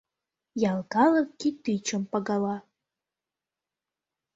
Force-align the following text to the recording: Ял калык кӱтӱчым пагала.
Ял 0.71 0.79
калык 0.93 1.27
кӱтӱчым 1.39 2.03
пагала. 2.11 2.57